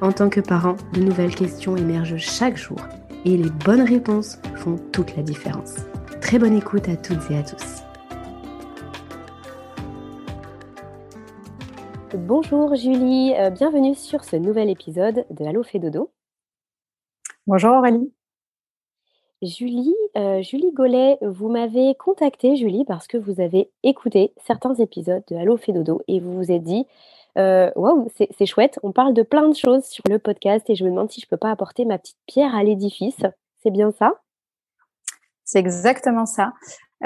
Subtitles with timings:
[0.00, 2.78] en tant que parent, de nouvelles questions émergent chaque jour
[3.24, 5.76] et les bonnes réponses font toute la différence.
[6.20, 7.82] Très bonne écoute à toutes et à tous.
[12.14, 16.10] Bonjour Julie, euh, bienvenue sur ce nouvel épisode de Allo fait dodo.
[17.46, 18.12] Bonjour Aurélie.
[19.42, 25.22] Julie, euh, Julie Gollet, vous m'avez contacté Julie parce que vous avez écouté certains épisodes
[25.30, 26.86] de Allo fait dodo et vous vous êtes dit
[27.36, 28.78] euh, waouh, c'est chouette.
[28.82, 31.26] On parle de plein de choses sur le podcast et je me demande si je
[31.26, 33.20] peux pas apporter ma petite pierre à l'édifice.
[33.62, 34.14] C'est bien ça?
[35.44, 36.52] C'est exactement ça.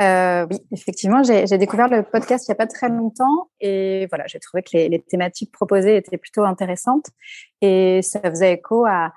[0.01, 4.27] Euh, oui, effectivement, j'ai découvert le podcast il n'y a pas très longtemps et voilà,
[4.27, 7.11] j'ai trouvé que les, thématiques proposées étaient plutôt intéressantes
[7.61, 9.13] et ça faisait écho à,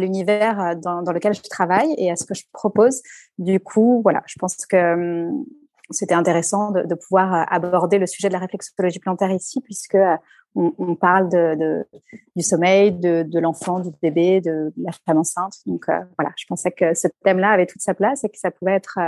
[0.00, 3.02] l'univers dans, dans, lequel je travaille et à ce que je propose.
[3.36, 5.44] Du coup, voilà, je pense que hum,
[5.90, 10.16] c'était intéressant de, pouvoir euh, aborder le sujet de la réflexologie plantaire ici, puisque euh,
[10.54, 11.86] on, parle de,
[12.34, 15.54] du sommeil, de, l'enfant, du bébé, de la femme enceinte.
[15.66, 18.50] Donc euh, voilà, je pensais que ce thème-là avait toute sa place et que ça
[18.50, 18.98] pouvait être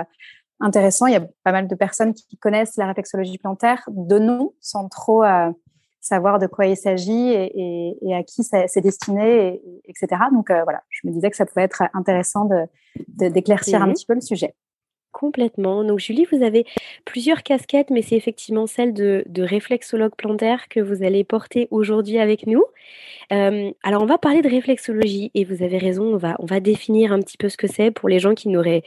[0.60, 1.06] intéressant.
[1.06, 4.88] Il y a pas mal de personnes qui connaissent la réflexologie plantaire de nom, sans
[4.88, 5.24] trop
[6.00, 10.22] savoir de quoi il s'agit et, à qui c'est destiné, etc.
[10.32, 12.48] Donc voilà, je me disais que ça pouvait être intéressant
[13.08, 14.54] d'éclaircir un petit peu le sujet.
[15.12, 15.84] Complètement.
[15.84, 16.64] Donc Julie, vous avez
[17.04, 22.46] plusieurs casquettes, mais c'est effectivement celle de, réflexologue plantaire que vous allez porter aujourd'hui avec
[22.46, 22.64] nous.
[23.30, 26.60] Euh, alors on va parler de réflexologie et vous avez raison, on va, on va
[26.60, 28.82] définir un petit peu ce que c'est pour les gens qui, n'auraient,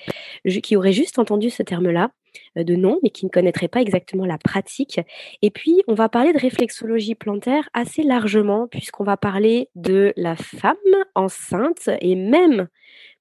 [0.63, 2.11] qui auraient juste entendu ce terme-là
[2.57, 4.99] euh, de nom, mais qui ne connaîtraient pas exactement la pratique.
[5.41, 10.35] Et puis, on va parler de réflexologie plantaire assez largement, puisqu'on va parler de la
[10.35, 10.75] femme
[11.13, 12.67] enceinte et même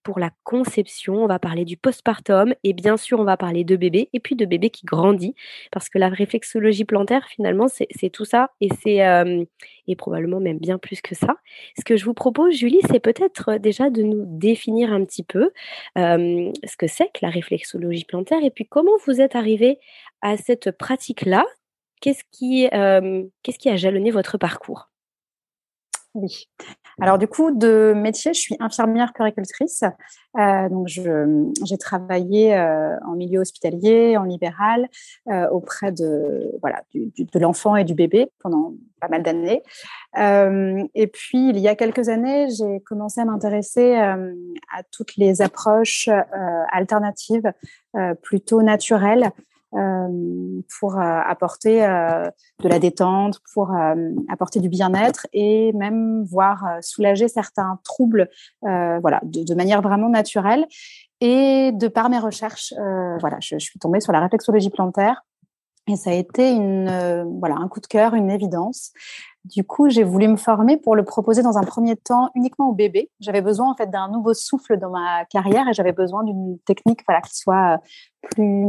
[0.04, 3.74] pour la conception, on va parler du postpartum et bien sûr on va parler de
[3.74, 5.34] bébé et puis de bébé qui grandit
[5.72, 9.00] parce que la réflexologie plantaire finalement c'est tout ça et c'est
[9.86, 11.36] et probablement même bien plus que ça.
[11.78, 15.50] Ce que je vous propose Julie c'est peut-être déjà de nous définir un petit peu
[15.96, 19.78] ce que c'est que la réflexologie plantaire et puis comment vous êtes arrivé
[20.20, 21.44] à cette pratique là.
[22.00, 24.90] Qu'est-ce qui a jalonné votre parcours?
[26.14, 26.48] Oui.
[27.00, 29.82] Alors du coup, de métier, je suis infirmière péricultrice.
[30.38, 34.88] Euh, donc j'ai travaillé euh, en milieu hospitalier, en libéral,
[35.28, 39.62] euh, auprès de voilà de l'enfant et du bébé pendant pas mal d'années.
[40.16, 46.08] et puis il y a quelques années, j'ai commencé à m'intéresser à toutes les approches
[46.72, 47.52] alternatives,
[48.22, 49.30] plutôt naturelles.
[49.76, 52.30] Euh, pour euh, apporter euh,
[52.62, 53.72] de la détente, pour
[54.28, 58.28] apporter du bien-être et même voir soulager certains troubles,
[58.62, 60.66] voilà, de, manière vraiment naturelle.
[61.20, 62.72] Et de par mes recherches,
[63.20, 65.24] voilà, je, suis tombée sur la réflexologie plantaire
[65.88, 68.92] et ça a été une, voilà, un coup de cœur, une évidence.
[69.44, 72.74] Du coup, j'ai voulu me former pour le proposer dans un premier temps uniquement aux
[72.74, 73.10] bébés.
[73.20, 77.00] J'avais besoin en fait d'un nouveau souffle dans ma carrière et j'avais besoin d'une technique
[77.06, 77.78] voilà qui soit
[78.22, 78.66] plus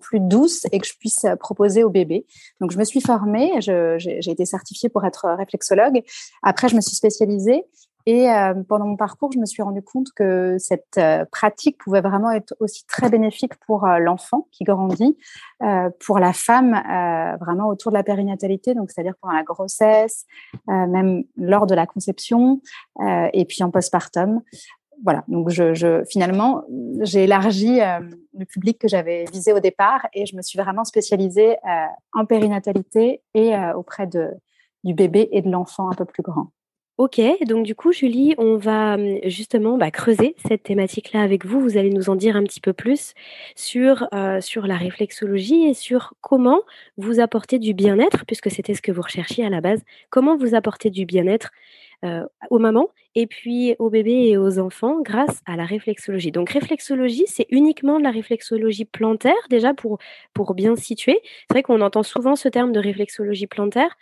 [0.00, 2.26] plus douce et que je puisse proposer aux bébés.
[2.60, 6.04] Donc je me suis formée, j'ai été certifiée pour être réflexologue.
[6.44, 7.64] Après, je me suis spécialisée
[8.06, 12.02] et euh, pendant mon parcours, je me suis rendu compte que cette euh, pratique pouvait
[12.02, 15.16] vraiment être aussi très bénéfique pour euh, l'enfant qui grandit,
[16.04, 16.72] pour la femme
[17.40, 20.26] vraiment autour de la périnatalité, donc c'est-à-dire pendant la grossesse,
[20.66, 22.60] même lors de la conception,
[23.32, 24.42] et puis en postpartum.
[25.02, 26.64] Voilà, donc je, je finalement
[27.00, 31.56] j'ai élargi le public que j'avais visé au départ et je me suis vraiment spécialisée
[32.12, 34.30] en périnatalité et auprès de,
[34.82, 36.50] du bébé et de l'enfant un peu plus grand.
[36.96, 41.58] Ok, donc du coup, Julie, on va hum, justement bah, creuser cette thématique-là avec vous.
[41.60, 43.14] Vous allez nous en dire un petit peu plus
[43.56, 46.60] sur, euh, sur la réflexologie et sur comment
[46.96, 50.54] vous apporter du bien-être, puisque c'était ce que vous recherchiez à la base, comment vous
[50.54, 51.50] apporter du bien-être
[52.50, 56.32] aux mamans et puis aux bébés et aux enfants grâce à la réflexologie.
[56.32, 59.98] Donc réflexologie, c'est uniquement de la réflexologie plantaire déjà pour,
[60.34, 61.20] pour bien situer.
[61.22, 63.96] C'est vrai qu'on entend souvent ce terme de réflexologie plantaire.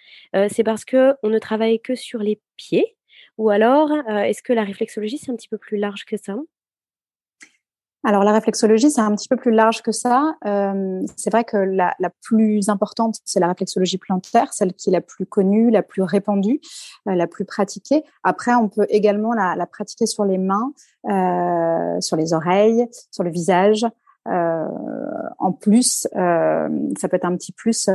[0.49, 2.97] c'est parce qu'on ne travaille que sur les pieds
[3.39, 6.37] ou alors est-ce que la réflexologie, c'est un petit peu plus large que ça?
[8.05, 10.35] Alors la réflexologie, c'est un petit peu plus large que ça.
[10.45, 15.01] Euh, c'est vrai que la, plus importante, c'est la réflexologie plantaire, celle qui est la
[15.01, 16.61] plus connue, la plus répandue,
[17.09, 18.03] euh, la plus pratiquée.
[18.25, 20.73] Après, on peut également la, pratiquer sur les mains,
[21.09, 23.87] euh, sur les oreilles, sur le visage.
[24.27, 27.89] en plus, ça peut être un petit plus,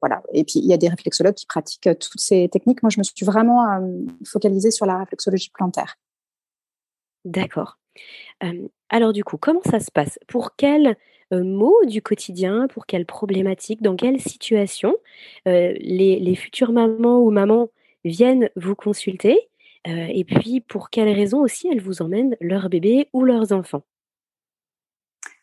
[0.00, 0.22] voilà.
[0.32, 2.82] Et puis il y a des réflexologues qui pratiquent toutes ces techniques.
[2.82, 3.66] Moi, je me suis vraiment
[4.24, 5.96] focalisée sur la réflexologie plantaire.
[7.26, 7.78] D'accord
[8.90, 10.18] alors du coup, comment ça se passe?
[10.28, 10.96] Pour quels,
[11.32, 14.96] mots du quotidien, pour quelles problématiques, dans quelle situation,
[15.46, 17.70] les les futures mamans ou mamans
[18.04, 19.38] viennent vous consulter?
[19.86, 23.84] et puis pour quelles raisons aussi elles vous emmènent leurs bébés ou leurs enfants?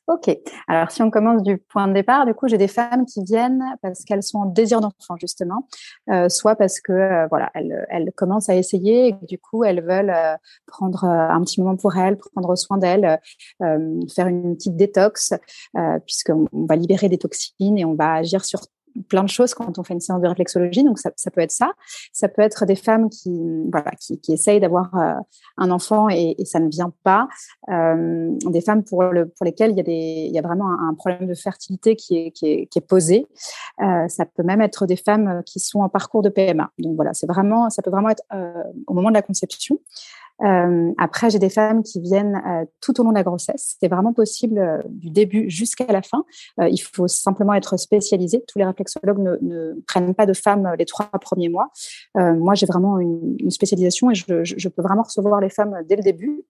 [0.08, 0.36] Ok.
[0.68, 3.64] Alors, si on commence du point de départ, du coup, j'ai des femmes qui viennent
[3.82, 5.68] parce qu'elles sont en désir d'enfant, justement,
[6.10, 10.10] euh, soit parce que euh, voilà, elles, commencent à essayer et du coup, elles veulent
[10.10, 13.20] euh, prendre un petit moment pour elles, prendre soin d'elles,
[13.60, 15.34] faire une petite détox,
[16.06, 18.62] puisqu'on va libérer des toxines et on va agir sur
[19.10, 20.84] plein de choses quand on fait une séance de réflexologie.
[20.84, 21.72] Donc, ça, ça peut être ça.
[22.14, 23.40] Ça peut être des femmes qui,
[23.72, 25.14] voilà, qui, qui essayent d'avoir euh,
[25.58, 27.28] un enfant et, ça ne vient pas.
[27.70, 30.70] Euh, des femmes pour, le, pour lesquelles il y, a des, il y a vraiment
[30.70, 33.28] un, problème de fertilité qui est, qui est, qui est posé.
[33.82, 36.72] Euh, ça peut même être des femmes qui sont en parcours de PMA.
[36.80, 38.24] Donc, voilà, c'est vraiment, ça peut vraiment être
[38.88, 39.80] au moment de la conception.
[40.44, 43.76] Euh, après, j'ai des femmes qui viennent euh, tout au long de la grossesse.
[43.80, 46.24] C'est vraiment possible euh, du début jusqu'à la fin.
[46.60, 48.44] il faut simplement être spécialisé.
[48.48, 51.70] Tous les réflexologues ne, ne, prennent pas de femmes les trois premiers mois.
[52.16, 55.96] moi, j'ai vraiment une, une, spécialisation et je, je, peux vraiment recevoir les femmes dès
[55.96, 56.44] le début.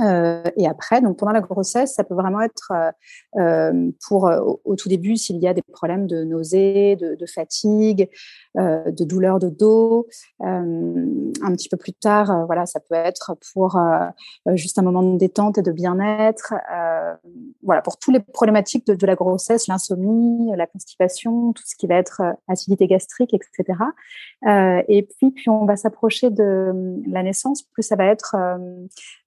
[0.00, 2.90] Euh, et après, donc pendant la grossesse, ça peut vraiment être euh,
[3.40, 4.24] euh pour
[4.64, 8.10] au, tout début s'il y a des problèmes de nausées, de, fatigue,
[8.56, 10.06] de douleurs de dos.
[10.40, 13.78] un petit peu plus tard, voilà, ça peut être pour
[14.54, 16.54] juste un moment de détente et de bien-être.
[17.62, 21.86] voilà, pour toutes les problématiques de, de la grossesse, l'insomnie, la constipation, tout ce qui
[21.86, 23.78] va être acidité gastrique, etc.
[24.88, 28.36] et puis, puis on va s'approcher de la naissance, plus ça va être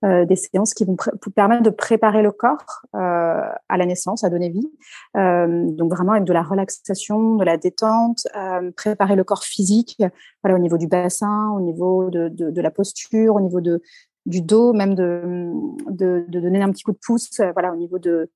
[0.03, 0.95] des qui vont
[1.35, 4.69] permettre de préparer le corps euh, à la naissance, à donner vie.
[5.15, 10.01] Euh, donc vraiment avec de la relaxation, de la détente, euh, préparer le corps physique,
[10.43, 13.81] voilà au niveau du bassin, au niveau de, de, la posture, au niveau de
[14.25, 15.53] du dos, même de,
[15.89, 18.29] de, donner un petit coup de pouce, voilà, au niveau de,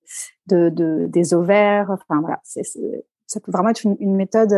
[0.48, 1.90] de, de des ovaires.
[1.90, 2.64] Enfin voilà, c'est,
[3.28, 4.54] ça peut vraiment être une, une méthode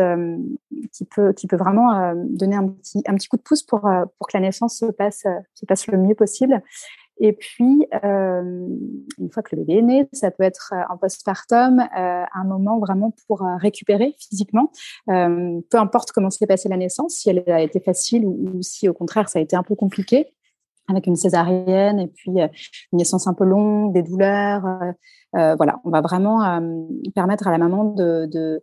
[0.92, 4.28] qui peut qui peut vraiment donner un petit un petit coup de pouce pour pour
[4.28, 5.24] que la naissance se passe
[5.54, 6.62] se passe le mieux possible.
[7.18, 8.68] Et puis, euh,
[9.18, 12.44] une fois que le bébé est né, ça peut être euh, en postpartum, euh, un
[12.44, 14.70] moment vraiment pour euh, récupérer physiquement.
[15.10, 18.62] Euh, peu importe comment s'est passée la naissance, si elle a été facile ou, ou,
[18.62, 20.26] si au contraire ça a été un peu compliqué,
[20.88, 22.50] avec une césarienne et puis une
[22.92, 24.64] naissance un peu longue, des douleurs.
[25.32, 26.60] voilà, on va vraiment
[27.14, 28.62] permettre à la maman de, de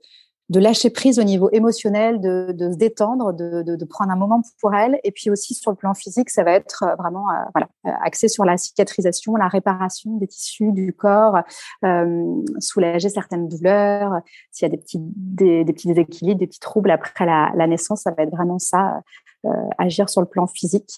[0.52, 4.18] de lâcher prise au niveau émotionnel, de, de se détendre, de, de, de, prendre un
[4.18, 5.00] moment pour elle.
[5.06, 7.92] Et puis aussi sur le plan physique, ça va être euh, vraiment euh, voilà, euh,
[8.04, 11.38] axé sur la cicatrisation, la réparation des tissus du corps,
[11.86, 14.20] euh, soulager certaines douleurs.
[14.52, 17.66] S'il y a des petits, des, des, petits déséquilibres, des petits troubles après la, la
[17.66, 19.02] naissance, ça va être vraiment ça,
[19.46, 20.92] euh, agir sur le plan physique.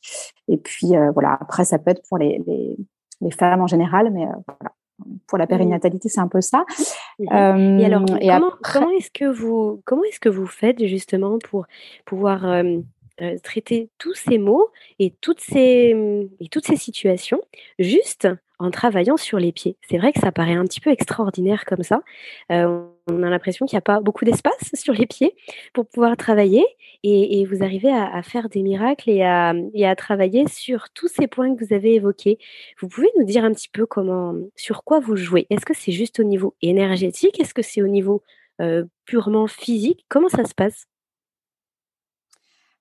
[0.47, 2.75] Et puis voilà, après ça peut être pour les, les,
[3.21, 4.71] les femmes en général, mais voilà
[5.27, 6.65] pour la périnatalité, c'est un peu ça.
[7.19, 11.65] et alors, comment, comment est-ce que vous comment est-ce que vous faites justement pour
[12.05, 15.95] pouvoir euh, traiter tous ces mots et toutes ces
[16.39, 17.41] et toutes ces situations
[17.77, 18.27] juste
[18.63, 19.77] en travaillant sur les pieds.
[19.89, 22.01] C'est vrai que ça paraît un petit peu extraordinaire comme ça.
[22.51, 25.35] Euh, on a l'impression qu'il n'y a pas beaucoup d'espace sur les pieds
[25.73, 26.65] pour pouvoir travailler
[27.03, 31.63] et, vous arrivez à, faire des miracles et à, travailler sur tous ces points que
[31.65, 32.39] vous avez évoqués.
[32.79, 35.45] Vous pouvez nous dire un petit peu comment, sur quoi vous jouez?
[35.49, 37.39] Est-ce que c'est juste au niveau énergétique?
[37.41, 38.23] Est-ce que c'est au niveau
[38.61, 40.05] euh, purement physique?
[40.07, 40.87] Comment ça se passe?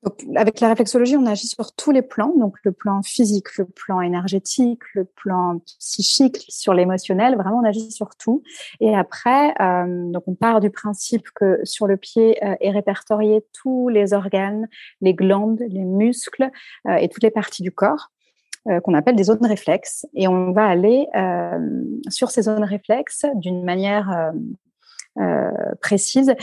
[0.03, 3.67] Donc, avec la réflexologie, on agit sur tous les plans, donc le plan physique, le
[3.67, 7.37] plan énergétique, le plan psychique, sur l'émotionnel.
[7.37, 8.43] Vraiment, on agit sur tout.
[8.81, 13.45] Et après, euh, donc on part du principe que sur le pied euh, est répertorié
[13.53, 14.69] tous les organes,
[15.01, 16.51] les glandes, les muscles
[16.89, 18.11] euh, et toutes les parties du corps
[18.69, 20.07] euh, qu'on appelle des zones réflexes.
[20.15, 21.59] Et on va aller euh,
[22.09, 24.33] sur ces zones réflexes d'une manière
[25.81, 26.35] précise,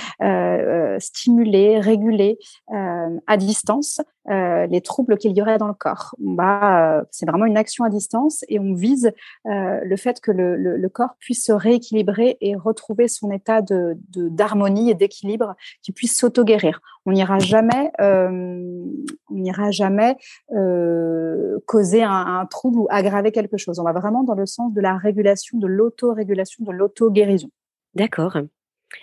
[0.99, 2.37] stimuler, réguler
[2.69, 6.15] à distance les troubles qu'il y aurait dans le corps.
[7.11, 9.11] c'est vraiment une action à distance et on vise
[9.45, 14.91] le fait que le, le, corps puisse se rééquilibrer et retrouver son état de d'harmonie
[14.91, 16.81] et d'équilibre, qui puisse s'auto-guérir.
[17.05, 20.17] On n'ira jamais, on n'ira jamais
[21.65, 23.79] causer un, un trouble ou aggraver quelque chose.
[23.79, 27.49] On va vraiment dans le sens de la régulation, de l'auto-régulation, de l'auto-guérison.
[27.95, 28.37] D'accord.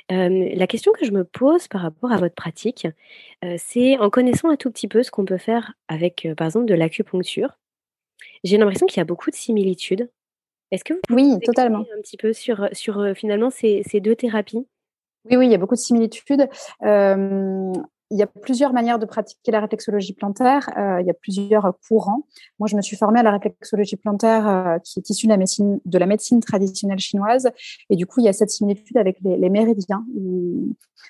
[0.09, 2.87] La question que je me pose par rapport à votre pratique,
[3.57, 6.75] c'est en connaissant un tout petit peu ce qu'on peut faire avec, par exemple, de
[6.75, 7.59] l'acupuncture,
[8.45, 10.11] j'ai l'impression qu'il y a beaucoup de similitudes.
[10.71, 11.81] Est-ce que vous pouvez oui, totalement.
[11.97, 14.67] un petit peu sur, sur finalement ces, ces, deux thérapies?
[15.31, 16.49] Oui, oui, il y a beaucoup de similitudes
[18.11, 20.71] il y a plusieurs manières de pratiquer la réflexologie plantaire.
[20.77, 22.27] Euh, il y a plusieurs courants.
[22.59, 25.37] Moi, je me suis formée à la réflexologie plantaire euh, qui est issue de la,
[25.37, 27.51] médecine, de la médecine traditionnelle chinoise.
[27.91, 30.69] Et du coup, il y a cette similitude avec les, les méridiens, où,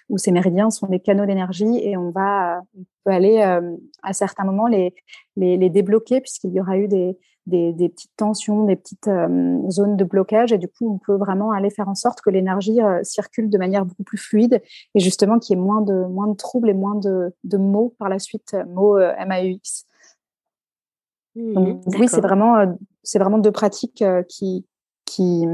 [0.08, 4.12] où, ces méridiens sont des canaux d'énergie et on va, on peut aller euh, à
[4.14, 4.94] certains moments les,
[5.36, 9.58] les, les débloquer puisqu'il y aura eu des, des, des, petites tensions, des petites euh,
[9.70, 10.52] zones de blocage.
[10.52, 13.58] Et du coup, on peut vraiment aller faire en sorte que l'énergie euh, circule de
[13.58, 14.62] manière beaucoup plus fluide
[14.94, 17.94] et justement qu'il y ait moins de, moins de troubles et moins de, de mots
[17.98, 19.86] par la suite, euh, mots MAUX.
[21.34, 24.66] Mmh, Donc, oui, c'est vraiment, c'est vraiment deux pratiques qui,
[25.04, 25.46] qui,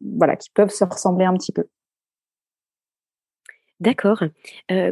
[0.00, 1.64] voilà, qui peuvent se ressembler un petit peu.
[3.80, 4.22] D'accord.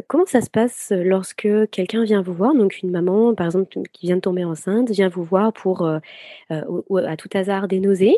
[0.07, 4.05] comment ça se passe lorsque quelqu'un vient vous voir, donc une maman, par exemple, qui
[4.05, 5.89] vient de tomber enceinte, vient vous voir pour,
[6.51, 8.15] ou à tout hasard des nausées?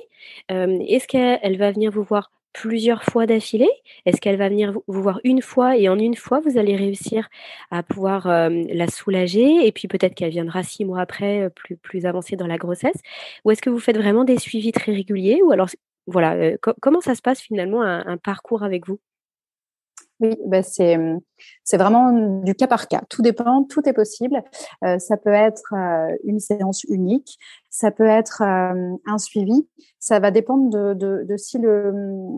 [0.50, 3.70] est-ce qu'elle va venir vous voir plusieurs fois d'affilée?
[4.06, 7.30] Est-ce qu'elle va venir vous voir une fois et en une fois, vous allez réussir
[7.72, 12.36] à pouvoir, la soulager et puis peut-être qu'elle viendra six mois après, plus plus avancée
[12.36, 13.00] dans la grossesse?
[13.46, 15.42] Ou est-ce que vous faites vraiment des suivis très réguliers?
[15.44, 15.70] Ou alors
[16.08, 19.00] voilà, comment ça se passe finalement un parcours avec vous?
[20.20, 20.98] Oui, bah c'est
[21.64, 23.04] c'est vraiment du cas par cas.
[23.10, 24.44] Tout dépend, tout est possible.
[24.84, 27.38] Euh, ça peut être euh, une séance unique,
[27.70, 29.68] ça peut être euh, un suivi.
[30.00, 31.92] Ça va dépendre de, de, si le,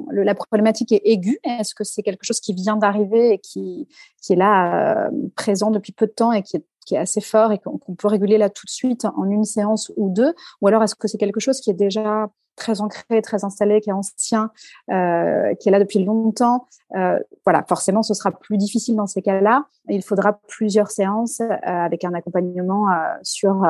[0.09, 1.39] le, la problématique est aiguë.
[1.43, 3.87] Est-ce que c'est quelque chose qui vient d'arriver et qui
[4.21, 7.51] qui est là présent depuis peu de temps et qui est qui est assez fort
[7.51, 10.81] et qu'on peut réguler là tout de suite en une séance ou deux, ou alors
[10.81, 14.51] est-ce que c'est quelque chose qui est déjà très ancré, très installé, qui est ancien,
[14.91, 16.65] euh, qui est là depuis longtemps,
[16.95, 19.65] euh, voilà, forcément, ce sera plus difficile dans ces cas-là.
[19.87, 22.87] Il faudra plusieurs séances euh, avec un accompagnement
[23.21, 23.65] sur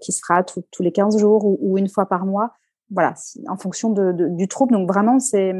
[0.00, 2.54] qui sera tous les 15 jours ou, ou, une fois par mois
[2.90, 3.14] voilà,
[3.48, 4.72] en fonction de, de, du trouble.
[4.72, 5.54] Donc vraiment, c'est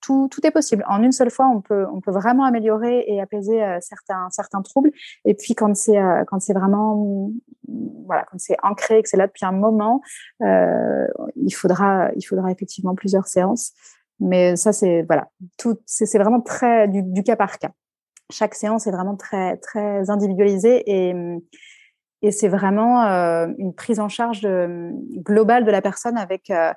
[0.00, 0.84] tout, tout est possible.
[0.88, 4.62] En une seule fois, on peut, on peut vraiment améliorer et apaiser euh, certains, certains
[4.62, 4.90] troubles.
[5.24, 7.30] Et puis quand c'est, euh, quand c'est vraiment,
[8.06, 10.00] voilà, quand c'est ancré, que c'est là depuis un moment,
[10.42, 13.72] euh, il faudra, il faudra effectivement plusieurs séances.
[14.20, 15.28] Mais ça, c'est voilà,
[15.58, 17.70] tout, c'est vraiment très du, du cas par cas.
[18.30, 21.14] Chaque séance est vraiment très, très individualisée et
[22.22, 26.72] et c'est vraiment euh, une prise en charge euh, globale de la personne avec euh,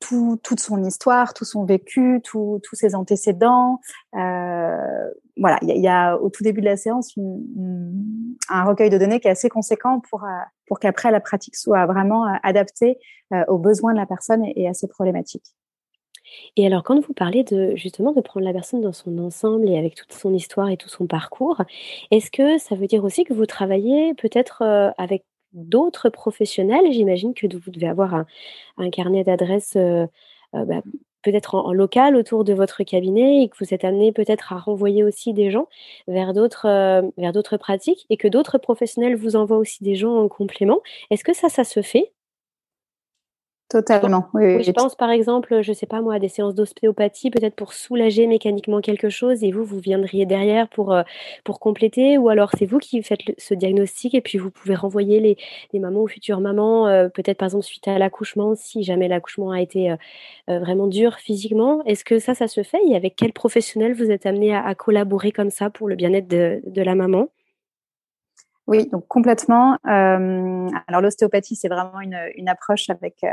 [0.00, 3.80] tout, toute son histoire, tout son vécu, tous ses antécédents.
[4.12, 8.98] voilà, il y, y, a au tout début de la séance une, un recueil de
[8.98, 10.24] données qui est assez conséquent pour,
[10.68, 12.98] pour qu'après la pratique soit vraiment adaptée
[13.48, 15.52] aux besoins de la personne et à ses problématiques.
[16.56, 19.78] Et alors, quand vous parlez de justement de prendre la personne dans son ensemble et
[19.78, 21.62] avec toute son histoire et tout son parcours,
[22.10, 26.92] est-ce que ça veut dire aussi que vous travaillez peut-être euh, avec d'autres professionnels?
[26.92, 28.24] J'imagine que vous devez avoir
[28.76, 30.06] un, carnet d'adresses euh,
[30.54, 30.82] euh, bah,
[31.22, 34.58] peut-être en, en, local autour de votre cabinet et que vous êtes amené peut-être à
[34.58, 35.68] renvoyer aussi des gens
[36.06, 36.68] vers d'autres
[37.18, 40.80] vers d'autres pratiques et que d'autres professionnels vous envoient aussi des gens en complément.
[41.10, 42.12] Est-ce que ça, ça se fait?
[43.68, 44.28] Totalement.
[44.32, 47.54] Oui, oui, je pense par exemple, je sais pas moi, à des séances d'ostéopathie, peut-être
[47.54, 51.02] pour soulager mécaniquement quelque chose, et vous, vous viendriez derrière pour, euh,
[51.44, 54.74] pour compléter, ou alors c'est vous qui faites le, ce diagnostic, et puis vous pouvez
[54.74, 55.36] renvoyer les,
[55.74, 59.50] les mamans ou futures mamans, euh, peut-être par exemple suite à l'accouchement, si jamais l'accouchement
[59.50, 59.96] a été euh,
[60.48, 61.84] euh vraiment dur physiquement.
[61.84, 64.74] Est-ce que ça, ça se fait Et avec quel professionnel vous êtes amené à, à
[64.74, 67.28] collaborer comme ça pour le bien-être de, de la maman?
[68.68, 69.78] Oui, donc complètement.
[69.86, 73.28] Euh, alors l'ostéopathie, c'est vraiment une, une, approche avec euh,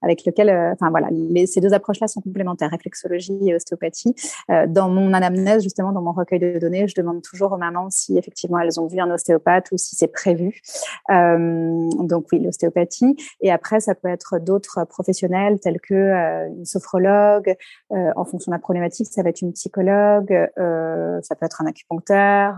[0.00, 4.14] avec lequel, euh, enfin voilà, les, ces deux approches-là sont complémentaires, réflexologie et ostéopathie.
[4.50, 7.90] Euh, dans mon anamnèse, justement, dans mon recueil de données, je demande toujours aux mamans
[7.90, 10.62] si effectivement elles ont vu un ostéopathe ou si c'est prévu.
[11.10, 13.14] Euh, donc oui, l'ostéopathie.
[13.42, 17.54] Et après, ça peut être d'autres professionnels tels que une sophrologue.
[17.90, 20.32] en fonction de la problématique, ça va être une psychologue.
[20.56, 22.54] ça peut être un acupuncteur.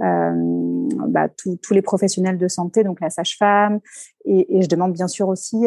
[0.00, 3.80] bah, tout tous les professionnels de santé, donc la sage-femme,
[4.24, 5.66] et, je demande bien sûr aussi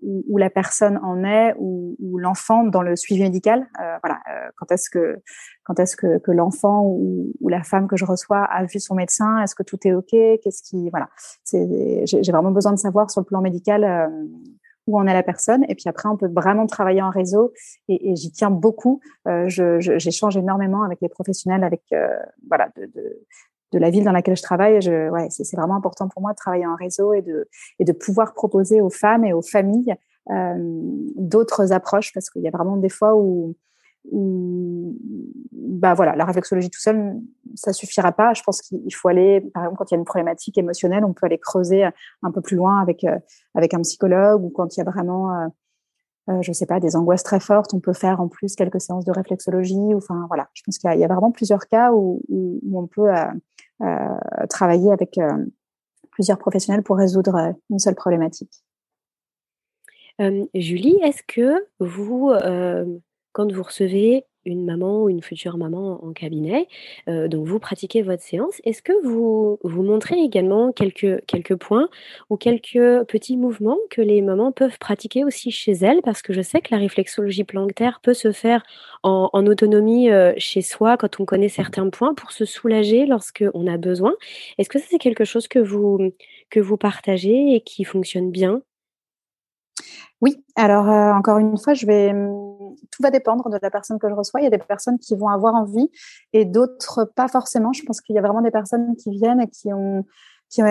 [0.00, 3.66] où, la personne en est, ou, l'enfant dans le suivi médical.
[4.02, 4.20] voilà,
[4.56, 5.20] quand est-ce que
[5.64, 9.54] quand est-ce que, l'enfant ou, la femme que je reçois a vu son médecin Est-ce
[9.54, 11.08] que tout est ok Qu'est-ce qui voilà
[11.52, 13.84] J'ai vraiment besoin de savoir sur le plan médical
[14.90, 15.64] où en est la personne.
[15.68, 17.52] Et puis après, on peut vraiment travailler en réseau
[17.88, 19.00] et, j'y tiens beaucoup.
[19.28, 22.08] Euh, J'échange énormément avec les professionnels, avec euh,
[22.48, 23.20] voilà de,
[23.72, 24.80] de, la ville dans laquelle je travaille.
[25.30, 29.24] C'est vraiment important pour moi de travailler en réseau et de, pouvoir proposer aux femmes
[29.24, 29.94] et aux familles
[30.30, 30.54] euh,
[31.16, 33.54] d'autres approches parce qu'il y a vraiment des fois où
[34.12, 37.20] bah voilà, la réflexologie tout seul,
[37.54, 38.32] ça suffira pas.
[38.32, 41.12] Je pense qu'il faut aller, par exemple, quand il y a une problématique émotionnelle, on
[41.12, 43.18] peut aller creuser un peu plus loin avec euh,
[43.54, 45.50] avec un psychologue ou quand il y a vraiment,
[46.30, 48.80] euh, euh, je sais pas, des angoisses très fortes, on peut faire en plus quelques
[48.80, 49.94] séances de réflexologie.
[49.94, 53.10] Enfin voilà, je pense qu'il y, a vraiment plusieurs cas où, où, on peut
[54.48, 55.18] travailler avec
[56.10, 58.62] plusieurs professionnels pour résoudre une seule problématique.
[60.54, 62.32] Julie, est-ce que vous
[63.32, 66.68] quand vous recevez une maman ou une future maman en cabinet,
[67.06, 71.88] donc vous pratiquez votre séance, est-ce que vous vous montrez également quelques, quelques points
[72.30, 76.00] ou quelques petits mouvements que les mamans peuvent pratiquer aussi chez elles?
[76.02, 78.62] Parce que je sais que la réflexologie planctaire peut se faire
[79.02, 84.14] en, autonomie chez soi quand on connaît certains points pour se soulager lorsqu'on a besoin.
[84.58, 86.12] Est-ce que c'est quelque chose que vous,
[86.50, 88.62] que vous partagez et qui fonctionne bien?
[90.20, 94.14] Oui, alors euh, encore une fois, hum, tout va dépendre de la personne que je
[94.14, 94.40] reçois.
[94.40, 95.90] Il y a des personnes qui vont avoir envie
[96.32, 97.72] et d'autres pas forcément.
[97.72, 100.04] Je pense qu'il y a vraiment des personnes qui viennent et qui ont
[100.50, 100.62] qui,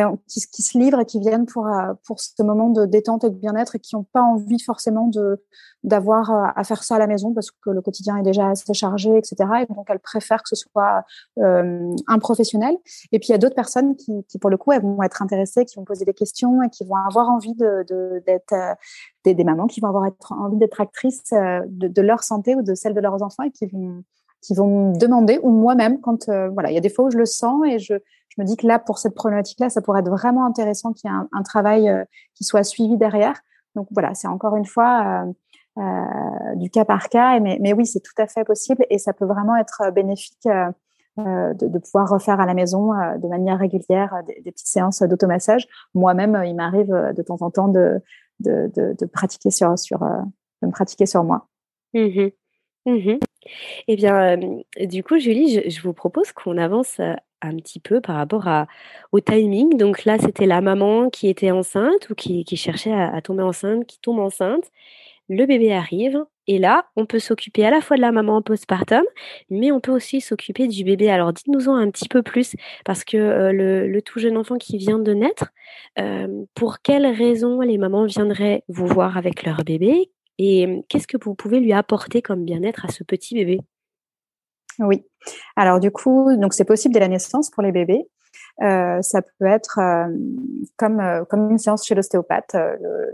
[0.51, 3.35] qui, se livrent et qui viennent pour, euh, pour ce moment de détente et de
[3.35, 5.41] bien-être et qui n'ont pas envie forcément de
[5.85, 8.73] d'avoir euh, à faire ça à la maison parce que le quotidien est déjà assez
[8.73, 9.37] chargé, etc.
[9.61, 11.05] Et donc, elles préfèrent que ce soit
[11.37, 12.77] euh, un professionnel.
[13.13, 15.21] Et puis, il y a d'autres personnes qui, qui, pour le coup, elles vont être
[15.21, 17.85] intéressées, qui vont poser des questions et qui vont avoir envie de,
[18.25, 18.53] d'être
[19.23, 22.75] des, des, mamans qui vont avoir envie d'être actrices de, de, leur santé ou de
[22.75, 24.03] celle de leurs enfants et qui vont
[24.41, 27.17] qui vont me demander ou moi-même quand voilà il y a des fois où je
[27.17, 27.95] le sens et je
[28.29, 31.13] je me dis que là, pour cette problématique-là, ça pourrait être vraiment intéressant qu'il y
[31.13, 32.03] ait un, travail euh,
[32.35, 33.35] qui soit suivi derrière.
[33.75, 35.25] Donc voilà, c'est encore une fois
[35.77, 38.97] euh, euh, du cas par cas, mais, mais oui, c'est tout à fait possible et
[38.97, 40.47] ça peut vraiment être bénéfique
[41.17, 45.67] de, pouvoir refaire à la maison de manière régulière des, petites séances d'automassage.
[45.93, 48.01] Moi-même, il m'arrive de temps en temps de,
[48.39, 51.47] de, pratiquer sur, sur, de me pratiquer sur moi.
[51.93, 52.29] Mmh
[52.85, 53.19] mmh
[53.87, 54.37] eh bien,
[54.79, 56.99] du coup, Julie, je vous propose qu'on avance
[57.41, 58.47] un petit peu par rapport
[59.11, 59.77] au timing.
[59.77, 63.99] Donc là, c'était la maman qui était enceinte ou qui, cherchait à, tomber enceinte, qui
[63.99, 64.71] tombe enceinte.
[65.29, 69.03] Le bébé arrive et là, on peut s'occuper à la fois de la maman postpartum,
[69.51, 71.09] mais on peut aussi s'occuper du bébé.
[71.09, 73.51] Alors dites-nous-en un petit peu plus parce que euh,
[73.87, 75.51] le, tout jeune enfant qui vient de naître,
[76.55, 80.09] pour quelles raisons les mamans viendraient vous voir avec leur bébé?
[80.39, 83.59] Et qu'est-ce que vous pouvez lui apporter comme bien-être à ce petit bébé?
[84.79, 85.05] Oui.
[85.57, 88.07] Alors du coup, donc c'est possible dès la naissance pour les bébés.
[88.61, 90.07] Euh, ça peut être euh,
[90.77, 92.55] comme euh, comme une séance chez l'ostéopathe.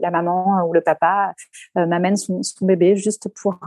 [0.01, 1.33] la maman ou le papa
[1.75, 3.59] m'amène son, bébé juste pour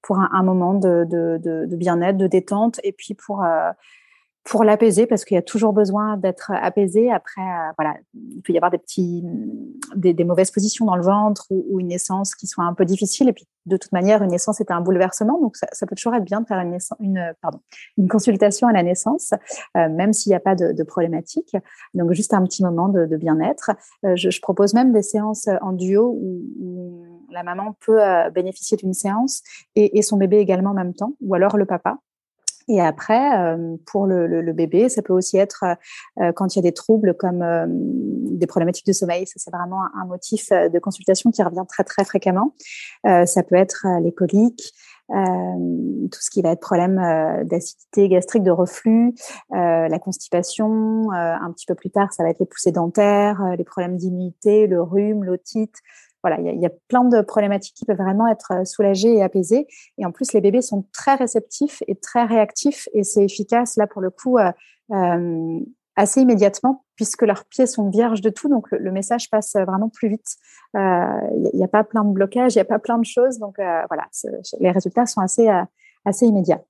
[0.00, 3.44] pour un, moment de, de, de bien-être, de détente, et puis pour
[4.44, 7.10] pour l'apaiser parce qu'il y a toujours besoin d'être apaisé.
[7.10, 9.24] Après, euh, voilà, il peut y avoir des petits,
[9.96, 13.30] des, des mauvaises positions dans le ventre ou, une naissance qui soit un peu difficile.
[13.30, 16.14] Et puis, de toute manière, une naissance est un bouleversement, donc ça, ça peut toujours
[16.14, 17.60] être bien de faire une, naissance, une, pardon,
[17.96, 19.32] une consultation à la naissance,
[19.78, 21.56] euh, même s'il n'y a pas de, de, problématique.
[21.94, 23.70] Donc, juste un petit moment de, de bien-être.
[24.04, 27.98] Euh, je, je, propose même des séances en duo où, où la maman peut
[28.34, 29.42] bénéficier d'une séance
[29.74, 31.98] et, et son bébé également en même temps, ou alors le papa.
[32.68, 35.64] Et après, euh, pour le, bébé, ça peut aussi être
[36.20, 39.26] euh, quand il y a des troubles comme euh, des problématiques de sommeil.
[39.26, 42.54] Ça, c'est vraiment un, motif de consultation qui revient très, très fréquemment.
[43.04, 44.72] ça peut être les coliques,
[45.08, 46.96] tout ce qui va être problème
[47.44, 49.14] d'acidité gastrique, de reflux,
[49.50, 51.10] la constipation.
[51.10, 54.82] un petit peu plus tard, ça va être les poussées dentaires, les problèmes d'immunité, le
[54.82, 55.76] rhume, l'otite
[56.24, 59.66] voilà, il y, a plein de problématiques qui peuvent vraiment être euh, soulagées et apaisées.
[59.98, 63.86] Et en plus, les bébés sont très réceptifs et très réactifs et c'est efficace là
[63.86, 64.50] pour le coup euh,
[64.92, 65.60] euh,
[65.96, 70.08] assez immédiatement puisque leurs pieds sont vierges de tout, donc le, message passe vraiment plus
[70.08, 70.36] vite.
[70.74, 73.56] Il n'y a, pas plein de blocages, il n'y a pas plein de choses, donc
[73.58, 74.06] voilà,
[74.60, 75.48] les résultats sont assez
[76.04, 76.62] assez immédiats.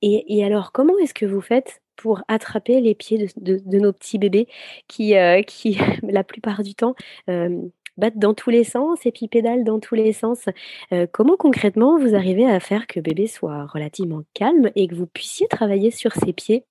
[0.00, 4.48] Et, alors, comment est-ce que vous faites pour attraper les pieds de, nos petits bébés
[4.88, 5.14] qui,
[5.46, 6.94] qui la plupart du temps,
[8.00, 10.46] battent dans tous les sens et puis pédalent dans tous les sens.
[10.92, 15.06] Euh, comment concrètement vous arrivez à faire que bébé soit relativement calme et que vous
[15.06, 16.64] puissiez travailler sur ses pieds?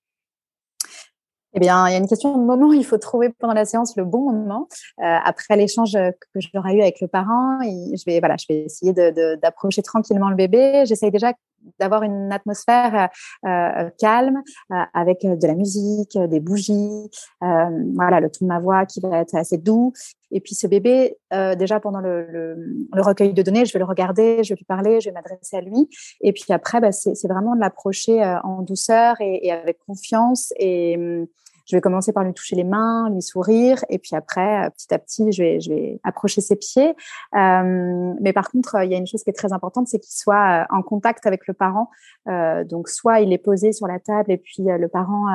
[1.54, 2.74] Eh bien, il y a une question de moment.
[2.74, 4.68] Il faut trouver pendant la séance le bon moment.
[5.00, 8.94] Euh, après l'échange que j'aurai eu avec le parent, je vais, voilà, je vais essayer
[8.94, 10.84] d'approcher tranquillement le bébé.
[10.86, 11.34] J'essaye déjà
[11.80, 13.10] d'avoir une atmosphère
[13.46, 14.42] euh, calme
[14.72, 17.10] euh, avec de la musique, des bougies,
[17.42, 19.94] voilà, le ton de ma voix qui va être assez doux.
[20.32, 21.18] Et puis ce bébé,
[21.58, 25.02] déjà pendant le, le, recueil de données, je vais le regarder, je vais lui parler,
[25.02, 25.90] je vais m'adresser à lui.
[26.22, 30.96] Et puis après, bah, c'est vraiment de l'approcher en douceur et, et, avec confiance et
[30.98, 31.28] hum,
[31.70, 34.92] je vais commencer par lui toucher les mains, lui sourire, et puis après, euh, petit
[34.92, 36.96] à petit, je vais, je vais approcher ses pieds.
[37.36, 40.16] Euh, mais par contre, il y a une chose qui est très importante, c'est qu'il
[40.16, 41.92] soit euh, en contact avec le parent.
[42.28, 45.26] Euh, donc, soit il est posé sur la table et puis le parent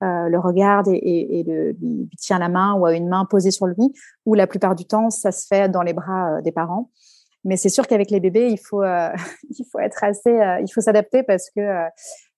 [0.00, 3.52] le regarde et, et, et le, lui, tient la main ou a une main posée
[3.52, 3.92] sur lui,
[4.26, 6.90] ou la plupart du temps, ça se fait dans les bras des parents.
[7.44, 8.82] Mais c'est sûr qu'avec les bébés, il faut,
[9.50, 11.60] il faut être assez, il faut s'adapter parce que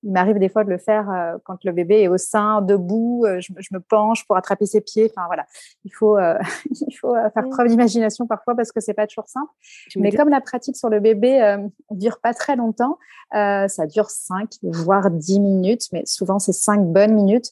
[0.06, 3.24] il m'arrive des fois de le faire euh, quand le bébé est au sein, debout,
[3.26, 5.10] euh, je, me penche pour attraper ses pieds.
[5.10, 5.46] Enfin voilà,
[5.84, 6.38] il faut, euh,
[6.88, 9.50] il faut faire preuve d'imagination parfois parce que c'est pas toujours simple.
[9.96, 11.56] Mais comme la pratique sur le bébé
[11.90, 12.98] dure pas très longtemps,
[13.32, 17.50] ça dure 5 voire 10 minutes, mais souvent c'est 5 bonnes minutes.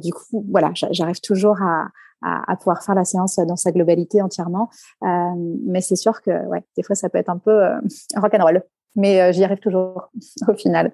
[0.00, 1.88] du coup, voilà, j'arrive toujours à,
[2.22, 4.70] à, pouvoir faire la séance dans sa globalité entièrement.
[5.02, 7.60] mais c'est sûr que ouais, des fois ça peut être un peu
[8.16, 8.62] rock'n'roll,
[8.94, 10.10] mais j'y arrive toujours
[10.48, 10.92] au final.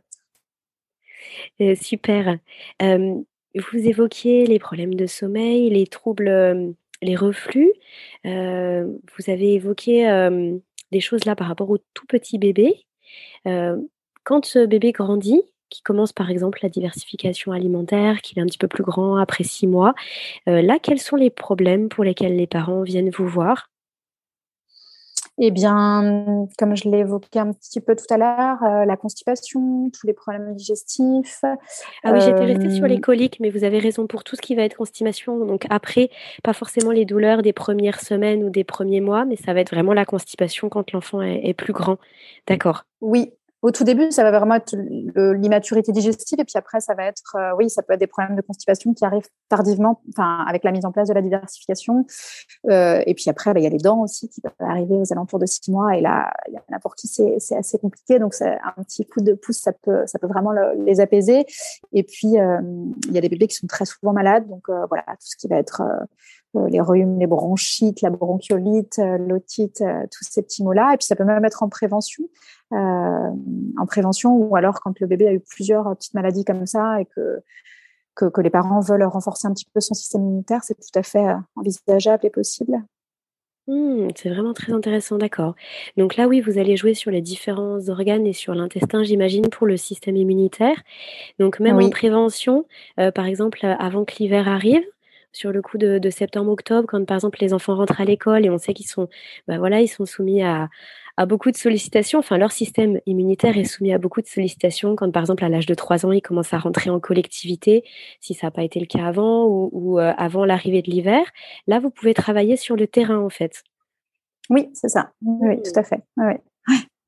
[1.60, 2.38] Euh, super.
[2.80, 7.72] vous évoquiez les problèmes de sommeil, les troubles, les reflux.
[8.24, 10.04] vous avez évoqué
[10.92, 12.86] des choses là par rapport au tout petit bébé.
[13.44, 18.58] quand ce bébé grandit, qui commence par exemple la diversification alimentaire, qu'il est un petit
[18.58, 19.94] peu plus grand après six mois,
[20.46, 23.70] là, quels sont les problèmes pour lesquels les parents viennent vous voir?
[25.38, 29.90] Eh bien, comme je l'ai évoqué un petit peu tout à l'heure, euh, la constipation,
[29.90, 31.40] tous les problèmes digestifs.
[32.04, 34.40] Ah oui, j'étais restée sur les euh, coliques, mais vous avez raison pour tout ce
[34.40, 35.44] qui va être constipation.
[35.44, 36.10] Donc après,
[36.42, 39.74] pas forcément les douleurs des premières semaines ou des premiers mois, mais ça va être
[39.74, 41.98] vraiment la constipation quand l'enfant est plus grand.
[42.46, 42.84] D'accord.
[43.02, 43.32] Oui,
[43.66, 44.76] au tout début, ça va vraiment être
[45.16, 48.36] l'immaturité digestive, et puis après, ça va être, euh, oui, ça peut être des problèmes
[48.36, 52.06] de constipation qui arrivent tardivement, enfin, avec la mise en place de la diversification.
[52.70, 55.12] Euh, et puis après, bah, il y a les dents aussi qui peuvent arriver aux
[55.12, 58.20] alentours de six mois, et là, il y en a pour qui c'est assez compliqué,
[58.20, 60.52] donc un petit coup de pouce, ça peut, vraiment
[60.84, 61.44] les apaiser.
[61.92, 62.60] Et puis, euh,
[63.08, 65.48] il y a des bébés qui sont très souvent malades, donc voilà, tout ce qui
[65.48, 65.82] va être
[66.54, 70.94] les rhumes, les bronchites, la bronchiolite, euh, l'otite, euh, tous ces petits mots-là.
[70.94, 72.24] Et puis ça peut même être en prévention,
[72.72, 77.06] en prévention ou alors quand le bébé a eu plusieurs petites maladies comme ça et
[77.06, 77.40] que,
[78.14, 81.26] que, les parents veulent renforcer un petit peu son système immunitaire, c'est tout à fait
[81.54, 82.82] envisageable et possible.
[83.68, 85.54] Mmh, c'est vraiment très intéressant, d'accord.
[85.96, 89.66] Donc là, oui, vous allez jouer sur les différents organes et sur l'intestin, j'imagine, pour
[89.66, 90.82] le système immunitaire.
[91.38, 92.64] Donc même en prévention,
[92.96, 94.84] par exemple, avant que l'hiver arrive,
[95.36, 98.58] sur le coup de, septembre-octobre, quand par exemple les enfants rentrent à l'école et on
[98.58, 99.08] sait qu'ils sont,
[99.46, 100.68] bah voilà, ils sont soumis à,
[101.26, 102.18] beaucoup de sollicitations.
[102.18, 105.66] Enfin, leur système immunitaire est soumis à beaucoup de sollicitations quand par exemple à l'âge
[105.66, 107.84] de 3 ans, ils commencent à rentrer en collectivité,
[108.20, 111.24] si ça n'a pas été le cas avant ou, euh, avant l'arrivée de l'hiver.
[111.66, 113.62] Là, vous pouvez travailler sur le terrain en fait.
[114.48, 115.12] Oui, c'est ça.
[115.22, 116.02] Oui, tout à fait.
[116.16, 116.34] Oui.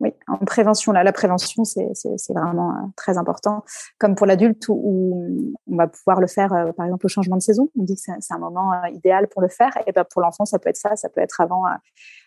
[0.01, 3.65] Oui, en prévention, là, la prévention, c'est vraiment euh, très important.
[3.99, 7.43] Comme pour l'adulte, où, on va pouvoir le faire, euh, par exemple, au changement de
[7.43, 7.69] saison.
[7.77, 9.77] On dit que c'est un moment euh, idéal pour le faire.
[9.87, 10.95] Et ben, pour l'enfant, ça peut être ça.
[10.95, 11.65] Ça peut être avant,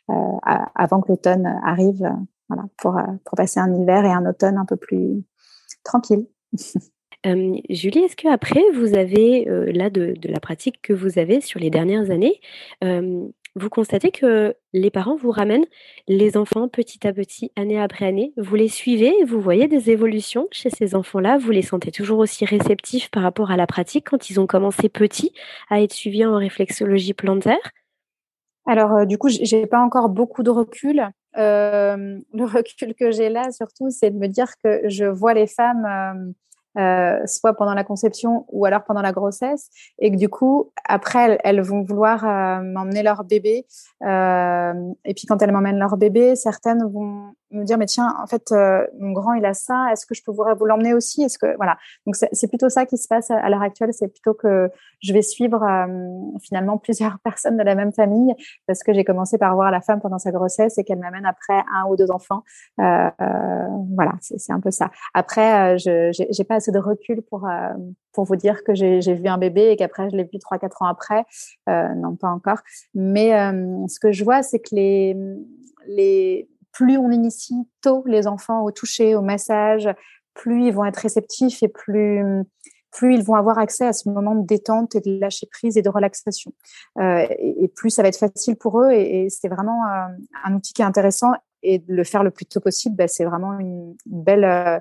[0.08, 2.12] avant que l'automne arrive,
[2.50, 5.24] voilà, pour, pour passer un hiver et un automne un peu plus
[5.84, 6.28] tranquille.
[7.24, 11.60] Julie, est-ce que après vous avez, là, de, de, la pratique que vous avez sur
[11.60, 12.42] les dernières années,
[13.56, 15.66] vous constatez que les parents vous ramènent
[16.08, 18.34] les enfants petit à petit, année après année.
[18.38, 21.38] Vous les suivez vous voyez des évolutions chez ces enfants-là?
[21.38, 24.88] Vous les sentez toujours aussi réceptifs par rapport à la pratique quand ils ont commencé
[24.88, 25.34] petits
[25.70, 27.72] à être suivis en réflexologie plantaire?
[28.68, 31.10] Alors, euh, du coup, j'ai pas encore beaucoup de recul.
[31.38, 35.48] Euh, le recul que j'ai là, surtout, c'est de me dire que je vois les
[35.48, 36.34] femmes.
[36.78, 41.38] Euh, soit pendant la conception ou alors pendant la grossesse, et que du coup, après,
[41.44, 43.66] elles, vont vouloir euh, m'emmener leur bébé.
[44.04, 48.28] Euh, et puis quand elles m'emmènent leur bébé, certaines vont me dire mais tiens en
[48.28, 51.24] fait euh, mon grand il a ça est-ce que je peux vous, l'emmener aussi?
[51.24, 51.78] Est-ce que voilà.
[52.06, 53.94] Donc c'est plutôt ça qui se passe à, l'heure actuelle.
[53.94, 54.70] C'est plutôt que
[55.02, 58.34] je vais suivre euh, finalement plusieurs personnes de la même famille
[58.68, 61.64] parce que j'ai commencé par voir la femme pendant sa grossesse et qu'elle m'amène après
[61.74, 62.44] un ou deux enfants.
[62.80, 63.10] Euh,
[63.96, 64.92] voilà c'est un peu ça.
[65.14, 67.48] Après je j'ai pas assez de recul pour
[68.14, 70.82] pour vous dire que j'ai vu un bébé et qu'après je l'ai vu trois quatre
[70.82, 71.26] ans après.
[71.68, 72.60] Non pas encore.
[72.94, 73.32] Mais
[73.88, 75.16] ce que je vois c'est que les
[75.88, 79.90] les plus on initie tôt les enfants au toucher, au massage,
[80.34, 82.46] plus ils vont être réceptifs et plus
[82.92, 85.82] plus ils vont avoir accès à ce moment de détente et de lâcher prise et
[85.82, 86.54] de relaxation.
[87.00, 88.92] Euh, et, plus ça va être facile pour eux.
[88.92, 90.08] Et, c'est vraiment euh,
[90.44, 91.32] un outil qui est intéressant.
[91.64, 94.80] Et de le faire le plus tôt possible, bah, c'est vraiment une, belle, euh,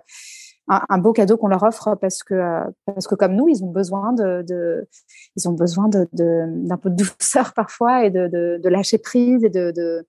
[0.66, 4.14] un, beau cadeau qu'on leur offre parce que parce que comme nous, ils ont besoin
[4.14, 4.88] de, de
[5.36, 9.50] ils ont besoin de d'un peu de douceur parfois et de, de, lâcher prise et
[9.50, 10.06] de,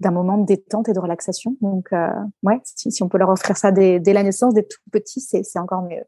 [0.00, 1.56] d'un moment de détente et de relaxation.
[1.60, 1.90] Donc,
[2.42, 5.20] ouais, si, si, on peut leur offrir ça dès, dès la naissance, dès tout petits,
[5.20, 6.04] c'est encore mieux.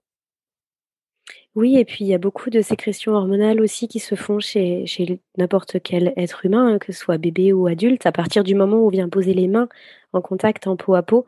[1.55, 4.87] Oui, et puis il y a beaucoup de sécrétions hormonales aussi qui se font chez,
[4.87, 8.55] chez n'importe quel être humain, hein, que ce soit bébé ou adulte, à partir du
[8.55, 9.69] moment où on vient poser les mains
[10.15, 11.27] en contact, en peau à peau.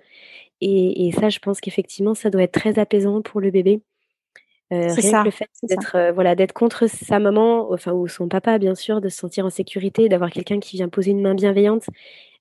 [0.63, 3.83] Et, ça, je pense qu'effectivement, ça doit être très apaisant pour le bébé.
[4.73, 8.09] Euh, rien ça, que le fait d'être euh, voilà, d'être contre sa maman, enfin ou
[8.09, 11.21] son papa bien sûr, de se sentir en sécurité, d'avoir quelqu'un qui vient poser une
[11.21, 11.85] main bienveillante,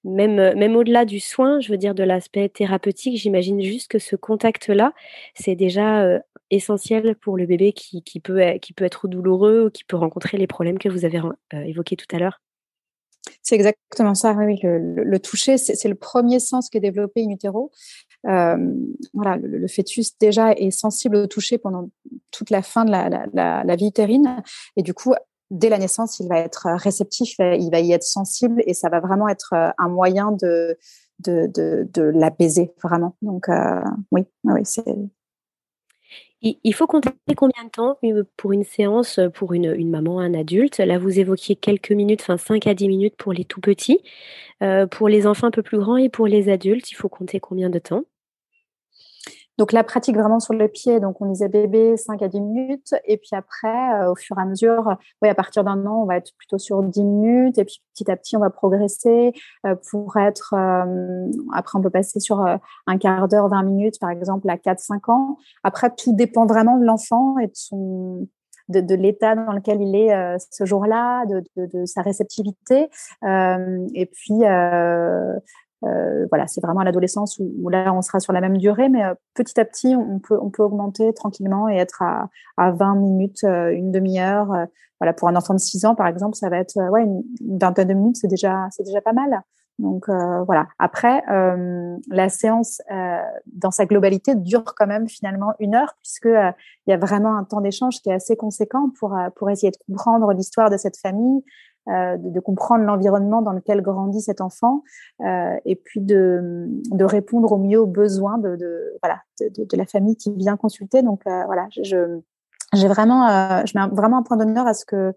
[0.03, 3.99] même, euh, même au-delà du soin, je veux dire de l'aspect thérapeutique, j'imagine juste que
[3.99, 4.93] ce contact-là,
[5.35, 9.83] c'est déjà essentiel pour le bébé qui, qui, peut, qui peut être douloureux ou qui
[9.83, 12.41] peut rencontrer les problèmes que vous avez évoqués tout à l'heure.
[13.41, 14.59] C'est exactement ça, oui.
[14.63, 17.71] Le, toucher, c'est le premier sens qui est développé in utero.
[18.25, 18.57] Euh,
[19.13, 21.89] voilà, le, fœtus déjà est sensible au toucher pendant
[22.31, 24.41] toute la fin de la, la, vie utérine.
[24.77, 25.13] Et du coup,
[25.53, 28.99] dès la naissance, il va être réceptif, il va y être sensible et ça va
[28.99, 30.77] vraiment être euh, un moyen de,
[31.97, 33.15] l'apaiser, vraiment.
[33.21, 34.83] Donc, euh, oui, oui c'est
[36.43, 40.33] il faut compter combien de temps euh, pour une séance euh, pour une, maman, un
[40.33, 40.77] adulte?
[40.79, 43.99] Là, vous évoquiez quelques minutes, enfin 5 à 10 minutes pour les tout petits.
[44.61, 47.39] Euh, pour les enfants un peu plus grands et pour les adultes, il faut compter
[47.39, 48.03] combien de temps?
[49.57, 52.95] Donc la pratique vraiment sur le pied, donc on disait bébé 5 à 10 minutes,
[53.05, 56.05] et puis après, euh, au fur et à mesure, oui, à partir d'un an, on
[56.05, 59.33] va être plutôt sur 10 minutes, et puis petit à petit, on va progresser
[59.65, 64.09] euh, pour être, euh, après, on peut passer sur un quart d'heure, 20 minutes, par
[64.09, 65.37] exemple, à 4-5 ans.
[65.63, 68.27] Après, tout dépend vraiment de l'enfant et de son,
[68.69, 72.89] de, de l'état dans lequel il est ce jour-là, de, de, de, sa réceptivité.
[73.23, 75.33] Euh, et puis, euh,
[75.84, 79.04] euh, voilà, c'est vraiment à l'adolescence où, là on sera sur la même durée, mais
[79.04, 82.96] euh, petit à petit on peut on peut augmenter tranquillement et être à, à 20
[82.96, 84.48] minutes, euh, une demi-heure.
[85.00, 87.24] voilà, pour un enfant de 6 ans par exemple, ça va être ouais une,
[87.60, 89.41] vingtaine de minutes, c'est déjà c'est déjà pas mal.
[89.80, 90.67] Donc voilà.
[90.78, 92.80] Après, la séance
[93.48, 97.43] dans sa globalité dure quand même finalement une heure puisque il y a vraiment un
[97.43, 101.43] temps d'échange qui est assez conséquent pour pour essayer de comprendre l'histoire de cette famille,
[101.89, 104.84] euh, de, comprendre l'environnement dans lequel grandit cet enfant
[105.19, 109.78] euh, et puis de, de, répondre au mieux aux besoins de, de voilà de, de,
[109.78, 111.02] la famille qui vient consulter.
[111.02, 112.22] Donc euh, voilà, je
[112.72, 113.28] j'ai vraiment
[113.65, 115.12] je mets vraiment un point d'honneur à ce que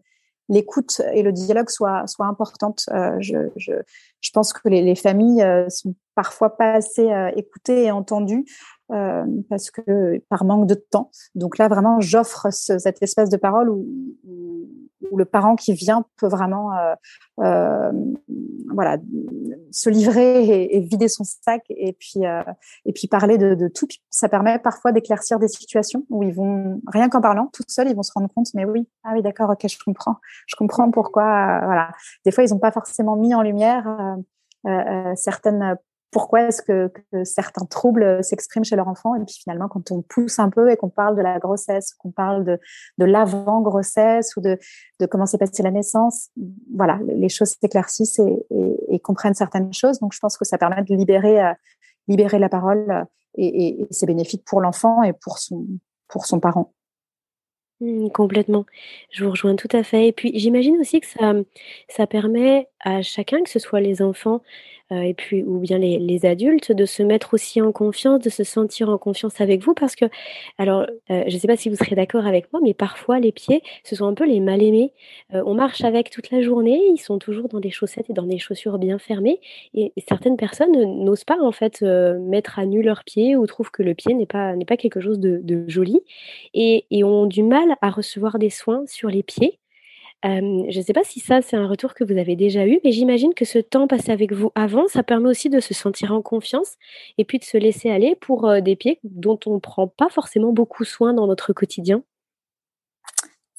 [0.49, 2.89] l'écoute et le dialogue soient soient importantes.
[3.21, 3.73] je, je,
[4.21, 8.45] je pense que les, les familles sont parfois pas assez écoutées et entendues.
[8.93, 11.11] Euh, parce que par manque de temps.
[11.35, 13.85] Donc là, vraiment, j'offre cette espèce de parole où,
[14.25, 16.95] où, le parent qui vient peut vraiment, euh,
[17.41, 17.93] euh,
[18.73, 18.99] voilà,
[19.71, 22.23] se livrer et, vider son sac et puis
[22.85, 23.87] et puis parler de, de, tout.
[24.11, 27.97] Ça permet parfois d'éclaircir des situations où ils vont rien qu'en parlant, tout seuls, ils
[27.97, 28.49] vont se rendre compte.
[28.55, 31.61] Mais oui, ah oui, d'accord, ok, je comprends, je comprends pourquoi.
[31.65, 31.91] voilà,
[32.25, 34.17] des fois, ils n'ont pas forcément mis en lumière.
[34.67, 35.77] Euh, certaines
[36.17, 36.91] pourquoi est-ce que,
[37.25, 39.15] certains troubles s'expriment chez leur enfant.
[39.17, 42.11] Et puis finalement, quand on pousse un peu et qu'on parle de la grossesse, qu'on
[42.11, 42.59] parle de,
[42.97, 44.59] de l'avant-grossesse ou de,
[44.99, 46.31] de comment s'est passée la naissance,
[46.75, 49.99] voilà, les choses s'éclaircissent et, comprennent certaines choses.
[49.99, 51.53] Donc je pense que ça permet de libérer, euh,
[52.09, 53.05] libérer la parole euh,
[53.37, 55.67] et, c'est bénéfique pour l'enfant et pour son,
[56.09, 56.73] pour son parent.
[57.81, 58.65] Mmh, complètement.
[59.11, 61.35] Je vous rejoins tout à fait et puis j'imagine aussi que ça,
[61.91, 64.41] ça permet à chacun, que ce soit les enfants,
[64.91, 68.89] et puis ou bien les adultes, de se mettre aussi en confiance, de se sentir
[68.89, 70.07] en confiance avec vous parce que
[70.59, 73.33] alors, euh, je ne sais pas si vous serez d'accord avec moi, mais parfois les
[73.33, 74.93] pieds, ce sont un peu les mal aimés.
[75.35, 78.27] Heu, on marche avec toute la journée, ils sont toujours dans des chaussettes et dans
[78.27, 79.41] des chaussures bien fermées
[79.75, 80.73] et certaines personnes
[81.05, 84.27] n'osent pas en fait, mettre à nu leurs pieds ou trouvent que le pied n'est
[84.27, 86.01] pas n'est pas quelque chose de joli
[86.55, 89.59] et ont du mal à recevoir des soins sur les pieds
[90.25, 92.93] je ne sais pas si ça, c'est un retour que vous avez déjà eu, mais
[92.93, 96.23] j'imagine que ce temps passé avec vous avant, ça permet aussi de se sentir en
[96.23, 96.77] confiance
[97.19, 100.53] et puis de se laisser aller pour, des pieds dont on ne prend pas forcément
[100.53, 102.03] beaucoup soin dans notre quotidien.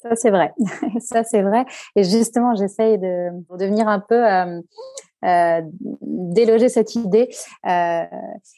[0.02, 0.52] Ça, c'est vrai.
[1.00, 1.64] ça, c'est vrai.
[1.96, 4.22] Et justement, j'essaye de devenir un peu
[5.22, 7.28] déloger cette idée
[7.66, 8.04] euh,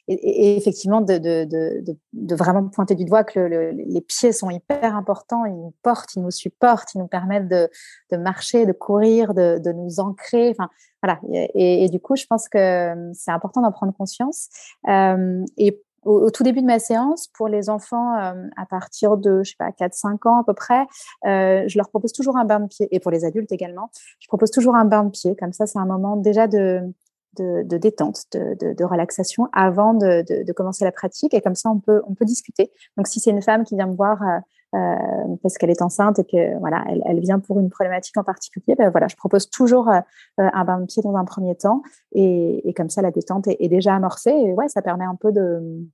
[0.08, 4.32] et, et, effectivement de, de, de, de, vraiment pointer du doigt que le, les pieds
[4.32, 7.68] sont hyper importants, ils nous portent, ils nous supportent, ils nous permettent de,
[8.16, 10.50] marcher, de courir, de, de nous ancrer.
[10.50, 10.68] Enfin,
[11.02, 11.18] voilà.
[11.54, 14.48] Et, et, du coup, je pense que c'est important d'en prendre conscience.
[14.88, 19.50] Euh, et au, tout début de ma séance, pour les enfants à partir de, je
[19.50, 20.86] sais pas, 4-5 ans à peu près,
[21.24, 24.50] je leur propose toujours un bain de pied, et pour les adultes également, je propose
[24.50, 25.36] toujours un bain de pied.
[25.36, 26.92] Comme ça, c'est un moment déjà de,
[27.38, 31.34] de, détente, de, de, relaxation avant de, de, commencer la pratique.
[31.34, 32.72] Et comme ça, on peut, on peut discuter.
[32.96, 34.38] Donc, si c'est une femme qui vient me voir euh,
[34.72, 38.74] parce qu'elle est enceinte et que voilà, elle, elle, vient pour une problématique en particulier,
[38.76, 40.00] ben voilà, je propose toujours euh,
[40.36, 43.56] un bain de pied dans un premier temps et, et comme ça, la détente est,
[43.60, 44.30] est, déjà amorcée.
[44.30, 45.84] Et ouais, ça permet un peu de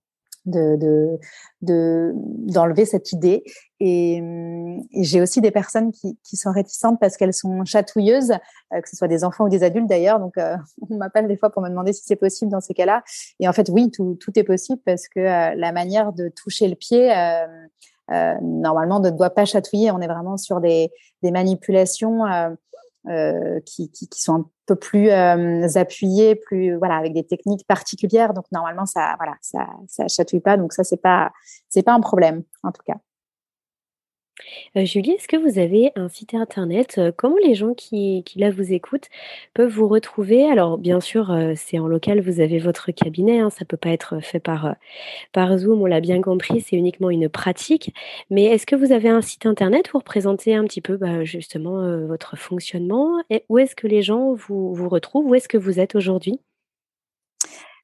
[0.46, 1.18] de
[1.60, 3.42] d'enlever de, cette idée
[3.80, 4.22] et,
[4.92, 8.30] et j'ai aussi des personnes qui, qui sont réticentes parce qu'elles sont chatouilleuses
[8.72, 10.56] euh, que ce soit des enfants ou des adultes d'ailleurs donc euh,
[10.88, 13.02] on m'appelle des fois pour me demander si c'est possible dans ces cas-là
[13.40, 16.76] et en fait oui tout, tout est possible parce que la manière de toucher le
[16.76, 17.12] pied
[18.10, 19.90] euh, normalement ne doit pas chatouiller.
[19.90, 20.90] On est vraiment sur des,
[21.22, 22.50] des manipulations euh,
[23.08, 28.34] euh, qui, qui, qui, sont un peu plus appuyées, plus voilà, avec des techniques particulières.
[28.34, 30.56] Donc normalement ça, voilà, ça, ça chatouille pas.
[30.56, 31.30] Donc ça c'est pas,
[31.68, 32.96] c'est pas un problème en tout cas.
[34.76, 36.96] Euh, Julie, est-ce que vous avez un site internet?
[36.98, 39.08] Euh, comment les gens qui qui là vous écoutent
[39.54, 40.44] peuvent vous retrouver?
[40.50, 43.90] Alors bien sûr, heu, c'est en local, vous avez votre cabinet, hein, ça peut pas
[43.90, 44.74] être fait par,
[45.32, 47.94] par Zoom, on l'a bien compris, c'est uniquement une pratique.
[48.30, 52.06] Mais est-ce que vous avez un site internet pour présenter un petit peu, bah, justement,
[52.06, 53.22] votre fonctionnement?
[53.48, 55.26] Où est-ce que les gens vous vous retrouvent?
[55.28, 56.40] Où est-ce que vous êtes aujourd'hui?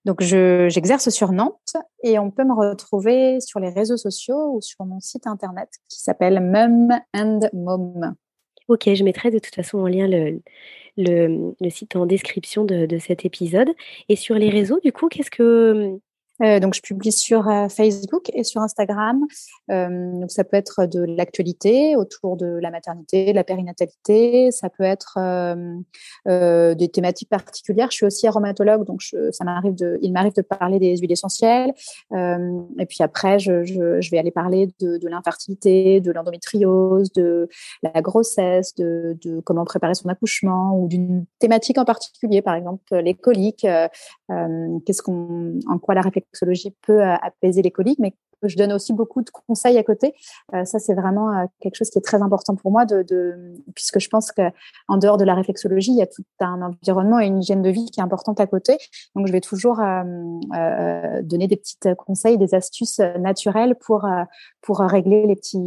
[0.05, 4.85] Donc, j'exerce sur Nantes et on peut me retrouver sur les réseaux sociaux ou sur
[4.85, 8.15] mon site internet qui s'appelle Mum and Mom.
[8.69, 10.09] Ok, je mettrai de toute façon en lien
[10.97, 13.71] le, site en description de, de, cet épisode.
[14.09, 16.01] Et sur les réseaux, du coup, qu'est-ce que
[16.41, 19.25] euh, donc, je publie sur euh, Facebook et sur Instagram.
[19.71, 19.89] Euh,
[20.21, 24.51] donc, ça peut être de l'actualité autour de la maternité, de la périnatalité.
[24.51, 25.19] Ça peut être
[26.27, 27.91] des thématiques particulières.
[27.91, 31.73] Je suis aussi aromatologue, donc ça m'arrive de, il m'arrive de parler des huiles essentielles.
[32.13, 37.49] et puis après, je, vais aller parler de, de l'infertilité, de l'endométriose, de
[37.83, 42.83] la grossesse, de, de, comment préparer son accouchement ou d'une thématique en particulier, par exemple
[42.97, 43.67] les coliques.
[44.87, 48.73] Qu'est-ce qu'on, en quoi la réflexion réflexologie peut euh, apaiser les coliques, mais je donne
[48.73, 50.15] aussi beaucoup de conseils à côté.
[50.53, 52.85] Euh, ça, c'est vraiment euh, quelque chose qui est très important pour moi,
[53.75, 54.43] puisque je pense que
[54.89, 57.71] en dehors de la réflexologie, il y a tout un environnement et une hygiène de
[57.71, 58.79] vie qui est importante à côté.
[59.15, 64.09] Donc, je vais toujours donner des petits conseils, des astuces naturelles pour
[64.61, 65.59] pour régler les petits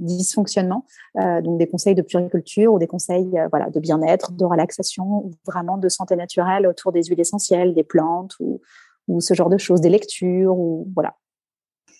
[0.00, 0.86] dysfonctionnements.
[1.14, 5.76] donc, des conseils de puriculture ou des conseils voilà de bien-être, de relaxation, ou vraiment
[5.76, 8.60] de santé naturelle autour des huiles essentielles, des plantes ou
[9.08, 11.16] ou ce genre de choses, des lectures ou voilà.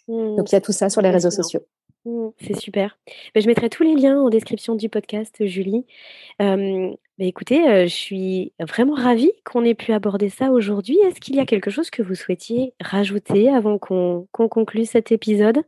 [0.09, 0.37] Mmh.
[0.37, 1.61] Donc il y a tout ça sur les réseaux sociaux.
[2.05, 2.99] Mmh, c'est super.
[3.35, 5.87] Bah, je mettrai tous les liens en description du podcast, Julie.
[6.43, 10.99] Euh, écoutez, je suis vraiment ravie qu'on ait pu aborder ça aujourd'hui.
[11.07, 15.63] Est-ce qu'il y a quelque chose que vous souhaitiez rajouter avant qu'on conclue cet épisode?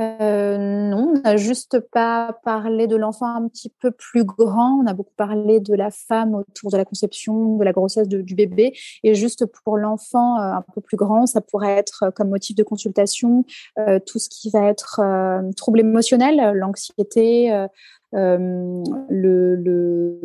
[0.00, 4.80] Euh, non, on n'a juste pas parlé de l'enfant un petit peu plus grand.
[4.82, 8.34] On a beaucoup parlé de la femme autour de la conception, de la grossesse du
[8.34, 8.72] bébé.
[9.02, 12.56] Et juste pour l'enfant euh, un peu plus grand, ça pourrait être euh, comme motif
[12.56, 13.44] de consultation
[14.06, 15.00] tout ce qui va être
[15.56, 17.50] trouble émotionnel, l'anxiété,
[18.14, 20.20] euh, le, le,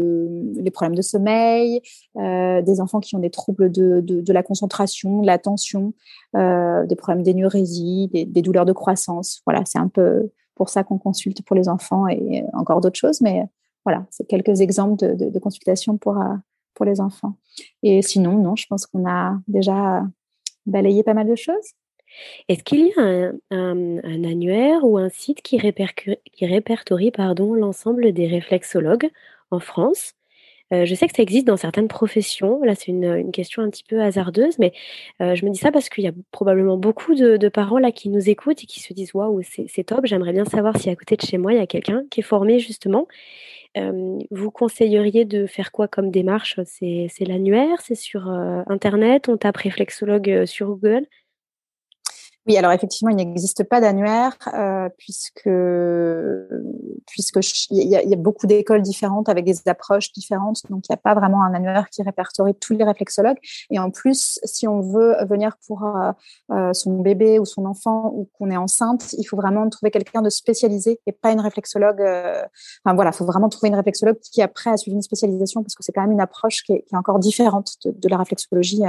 [0.55, 1.81] les problèmes de sommeil,
[2.17, 5.93] euh, des enfants qui ont des troubles de, de, la concentration, de l'attention,
[6.35, 9.41] euh, des problèmes d'énurésie, des, douleurs de croissance.
[9.45, 13.21] Voilà, c'est un peu pour ça qu'on consulte pour les enfants et encore d'autres choses,
[13.21, 13.43] mais
[13.83, 16.17] voilà, c'est quelques exemples de, de, de consultation pour,
[16.73, 17.35] pour les enfants.
[17.83, 20.03] Et sinon, non, je pense qu'on a déjà
[20.65, 21.73] balayé pas mal de choses.
[22.49, 29.09] Est-ce qu'il y a un, annuaire ou un site qui, répertorie l'ensemble des réflexologues
[29.51, 30.13] en France?
[30.73, 32.61] Euh, Je sais que ça existe dans certaines professions.
[32.63, 34.73] Là, c'est une, question un petit peu hasardeuse, mais
[35.21, 37.91] euh, je me dis ça parce qu'il y a probablement beaucoup de, de, parents là
[37.91, 40.05] qui nous écoutent et qui se disent waouh, c'est top.
[40.05, 42.23] J'aimerais bien savoir si à côté de chez moi il y a quelqu'un qui est
[42.23, 43.07] formé justement.
[43.77, 46.59] Euh, vous conseilleriez de faire quoi comme démarche?
[46.65, 47.81] C'est l'annuaire?
[47.81, 49.29] C'est sur Internet?
[49.29, 51.05] On tape réflexologue sur Google?
[52.47, 55.49] Oui, alors effectivement, il n'existe pas d'annuaire euh, puisque
[57.07, 57.39] puisque
[57.71, 61.15] il y, a beaucoup d'écoles différentes avec des approches différentes, donc il n'y a pas
[61.15, 63.37] vraiment un annuaire qui répertorie tous les réflexologues.
[63.71, 66.11] Et en plus, si on veut venir pour euh,
[66.51, 70.21] euh son bébé ou son enfant ou qu'on est enceinte, il faut vraiment trouver quelqu'un
[70.21, 72.01] de spécialisé et pas une réflexologue.
[72.01, 72.43] Euh,
[72.83, 75.73] enfin voilà, il faut vraiment trouver une réflexologue qui après a suivi une spécialisation parce
[75.73, 78.17] que c'est quand même une approche qui est, qui est encore différente de, de la
[78.17, 78.83] réflexologie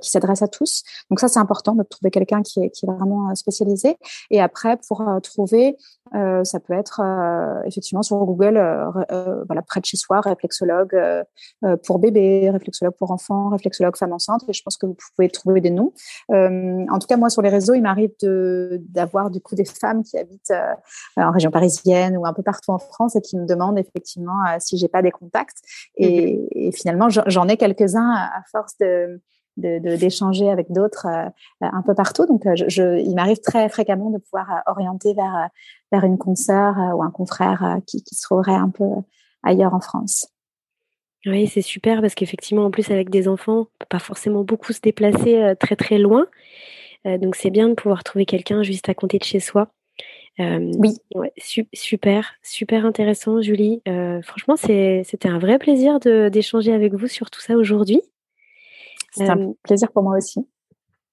[0.00, 0.82] qui s'adresse à tous.
[1.10, 3.96] Donc ça, c'est important de trouver quelqu'un qui est, qui est vraiment spécialisé.
[4.30, 5.76] Et après, pour trouver,
[6.12, 7.00] ça peut être
[7.64, 8.54] effectivement sur Google,
[9.46, 10.96] voilà, près de chez soi, réflexologue
[11.84, 14.42] pour bébé, réflexologue pour enfants, réflexologue femme enceinte.
[14.48, 15.92] Et je pense que vous pouvez trouver des noms.
[16.30, 20.18] en tout cas, moi, sur les réseaux, il m'arrive d'avoir du coup des femmes qui
[20.18, 20.52] habitent
[21.16, 24.76] en région parisienne ou un peu partout en France et qui me demandent effectivement si
[24.78, 25.58] j'ai pas des contacts.
[25.96, 29.20] Et, mmh et finalement, j'en ai quelques-uns à force de
[29.60, 31.28] d'échanger avec d'autres euh,
[31.60, 32.26] un peu partout.
[32.26, 35.48] Donc, euh, je, il m'arrive très fréquemment de pouvoir euh, orienter vers,
[35.92, 38.84] vers une consoeur ou un confrère qui, qui, se trouverait un peu
[39.42, 40.28] ailleurs en France.
[41.26, 45.54] Oui, c'est super parce qu'effectivement, en plus, avec des enfants, pas forcément beaucoup se déplacer
[45.60, 46.26] très très loin.
[47.04, 49.68] donc, c'est bien de pouvoir trouver quelqu'un juste à côté de chez soi.
[50.38, 50.96] oui.
[51.14, 51.32] Ouais,
[51.74, 53.82] super, super intéressant, Julie.
[54.22, 58.00] franchement, c'était un vrai plaisir d'échanger avec vous sur tout ça aujourd'hui.
[59.12, 60.46] C'est un plaisir pour moi aussi.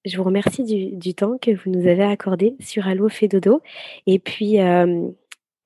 [0.06, 3.62] Je vous remercie du, temps que vous nous avez accordé sur Allo Fait Dodo.
[4.06, 4.58] Et puis,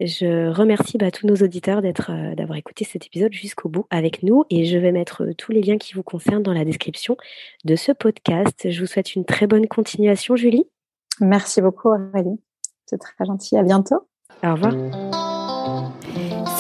[0.02, 4.46] je remercie bah, tous nos auditeurs d'être, d'avoir écouté cet épisode jusqu'au bout avec nous.
[4.50, 7.18] Et je vais mettre tous les liens qui vous concernent dans la description
[7.66, 8.72] de ce podcast.
[8.72, 10.66] Je vous souhaite une très bonne continuation, Julie.
[11.20, 12.40] Merci beaucoup, Aurélie.
[12.88, 13.58] C'est très gentil.
[13.58, 14.08] À bientôt.
[14.44, 15.21] Au revoir.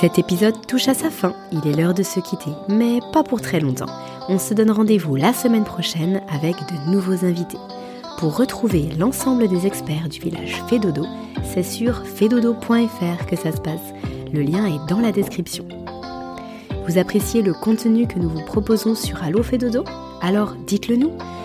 [0.02, 1.36] Cet épisode touche à sa fin.
[1.52, 3.86] Il est l'heure de se quitter, mais pas pour très longtemps.
[4.30, 7.60] On se donne rendez-vous la semaine prochaine avec de nouveaux invités.
[8.18, 11.06] Pour retrouver l'ensemble des experts du village Fédodo,
[11.44, 13.94] c'est sur fedodo.fr que ça se passe.
[14.34, 15.68] Le lien est dans la description.
[16.88, 19.84] Vous appréciez le contenu que nous vous proposons sur Allo Fédodo?
[20.20, 21.12] Alors dites-le nous